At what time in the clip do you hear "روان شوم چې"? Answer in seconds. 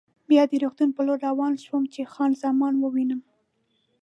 1.27-2.09